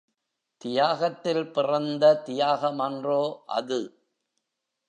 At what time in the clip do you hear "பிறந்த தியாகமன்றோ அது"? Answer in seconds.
1.51-3.81